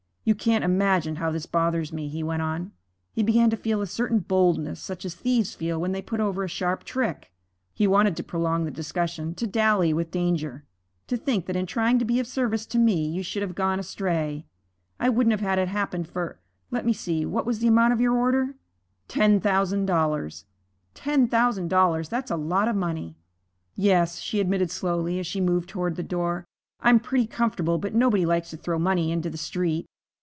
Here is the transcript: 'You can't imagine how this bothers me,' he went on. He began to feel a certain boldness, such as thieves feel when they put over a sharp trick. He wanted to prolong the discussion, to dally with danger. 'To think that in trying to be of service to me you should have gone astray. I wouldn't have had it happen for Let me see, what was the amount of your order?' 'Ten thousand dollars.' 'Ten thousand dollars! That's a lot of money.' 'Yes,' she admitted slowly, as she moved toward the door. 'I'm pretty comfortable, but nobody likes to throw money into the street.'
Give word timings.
'You 0.23 0.35
can't 0.35 0.63
imagine 0.63 1.15
how 1.15 1.31
this 1.31 1.47
bothers 1.47 1.91
me,' 1.91 2.07
he 2.07 2.21
went 2.21 2.43
on. 2.43 2.73
He 3.11 3.23
began 3.23 3.49
to 3.49 3.57
feel 3.57 3.81
a 3.81 3.87
certain 3.87 4.19
boldness, 4.19 4.79
such 4.79 5.03
as 5.03 5.15
thieves 5.15 5.55
feel 5.55 5.81
when 5.81 5.93
they 5.93 6.01
put 6.03 6.19
over 6.19 6.43
a 6.43 6.47
sharp 6.47 6.83
trick. 6.83 7.31
He 7.73 7.87
wanted 7.87 8.15
to 8.15 8.23
prolong 8.23 8.63
the 8.63 8.69
discussion, 8.69 9.33
to 9.33 9.47
dally 9.47 9.93
with 9.93 10.11
danger. 10.11 10.63
'To 11.07 11.17
think 11.17 11.45
that 11.47 11.55
in 11.55 11.65
trying 11.65 11.97
to 11.97 12.05
be 12.05 12.19
of 12.19 12.27
service 12.27 12.67
to 12.67 12.77
me 12.77 13.07
you 13.07 13.23
should 13.23 13.41
have 13.41 13.55
gone 13.55 13.79
astray. 13.79 14.45
I 14.99 15.09
wouldn't 15.09 15.31
have 15.31 15.39
had 15.41 15.57
it 15.57 15.69
happen 15.69 16.03
for 16.03 16.39
Let 16.69 16.85
me 16.85 16.93
see, 16.93 17.25
what 17.25 17.47
was 17.47 17.57
the 17.57 17.67
amount 17.67 17.91
of 17.93 17.99
your 17.99 18.15
order?' 18.15 18.53
'Ten 19.07 19.39
thousand 19.39 19.87
dollars.' 19.87 20.45
'Ten 20.93 21.27
thousand 21.29 21.67
dollars! 21.69 22.09
That's 22.09 22.29
a 22.29 22.37
lot 22.37 22.67
of 22.67 22.75
money.' 22.75 23.17
'Yes,' 23.75 24.19
she 24.19 24.39
admitted 24.39 24.69
slowly, 24.69 25.17
as 25.17 25.25
she 25.25 25.41
moved 25.41 25.67
toward 25.67 25.95
the 25.95 26.03
door. 26.03 26.45
'I'm 26.79 26.99
pretty 26.99 27.25
comfortable, 27.25 27.79
but 27.79 27.95
nobody 27.95 28.23
likes 28.23 28.51
to 28.51 28.57
throw 28.57 28.77
money 28.77 29.11
into 29.11 29.31
the 29.31 29.35
street.' 29.39 29.87